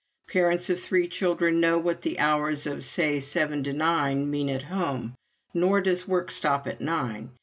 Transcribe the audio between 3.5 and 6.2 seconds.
to nine mean, at home; nor does